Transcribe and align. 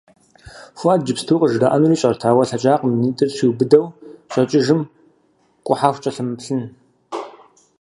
Фуӏэд 0.77 1.01
иджыпсту 1.01 1.39
къыжраӏэнур 1.41 1.93
ищӏэрт, 1.95 2.21
ауэ 2.29 2.43
лъэкӏакъым 2.49 2.91
и 2.95 2.99
нитӏыр 3.01 3.29
триубыдэу 3.35 3.85
щӏэкӏыжым 4.31 4.81
къухьэху 5.65 6.01
кӏэлъымыплъын. 6.03 6.63